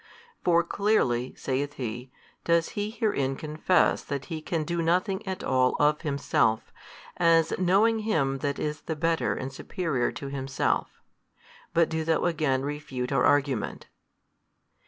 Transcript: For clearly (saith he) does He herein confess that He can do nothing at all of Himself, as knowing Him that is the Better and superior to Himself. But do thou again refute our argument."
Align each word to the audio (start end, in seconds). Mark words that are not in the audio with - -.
For 0.43 0.63
clearly 0.63 1.35
(saith 1.35 1.73
he) 1.73 2.11
does 2.43 2.69
He 2.69 2.89
herein 2.89 3.35
confess 3.35 4.03
that 4.03 4.25
He 4.33 4.41
can 4.41 4.63
do 4.63 4.81
nothing 4.81 5.23
at 5.27 5.43
all 5.43 5.75
of 5.79 6.01
Himself, 6.01 6.73
as 7.17 7.53
knowing 7.59 7.99
Him 7.99 8.39
that 8.39 8.57
is 8.57 8.81
the 8.81 8.95
Better 8.95 9.35
and 9.35 9.53
superior 9.53 10.11
to 10.13 10.29
Himself. 10.29 10.87
But 11.75 11.87
do 11.87 12.03
thou 12.03 12.23
again 12.25 12.63
refute 12.63 13.11
our 13.11 13.23
argument." 13.25 13.89